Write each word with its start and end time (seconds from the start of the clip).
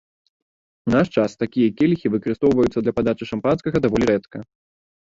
У 0.89 0.93
наш 0.95 1.07
час 1.17 1.31
такія 1.43 1.69
келіхі 1.83 2.13
выкарыстоўваюцца 2.15 2.79
для 2.89 2.97
падачы 2.99 3.23
шампанскага 3.35 3.77
даволі 3.89 4.03
рэдка. 4.15 4.37